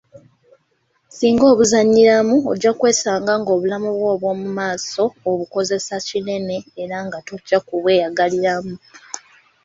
[1.09, 8.75] Singa obuzannyiramu ojja kwesanga ng'obulamu bwo obw'omu maaso obukosezza kinene era nga tojja ku bweyagaliramu.